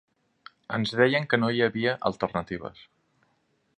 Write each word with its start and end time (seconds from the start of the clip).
Ens 0.77 0.93
deien 1.01 1.27
que 1.33 1.39
no 1.43 1.51
hi 1.57 1.61
havia 1.67 1.93
alternatives. 2.13 2.83